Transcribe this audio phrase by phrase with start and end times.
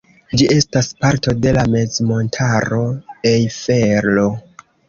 [0.39, 2.83] Ĝi estas parto de la mezmontaro
[3.35, 4.29] Ejfelo.